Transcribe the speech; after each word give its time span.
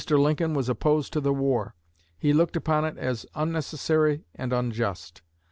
Lincoln 0.09 0.55
was 0.55 0.67
opposed 0.67 1.13
to 1.13 1.21
the 1.21 1.31
war. 1.31 1.75
He 2.17 2.33
looked 2.33 2.55
upon 2.55 2.85
it 2.85 2.97
as 2.97 3.27
unnecessary 3.35 4.25
and 4.33 4.51
unjust. 4.51 5.21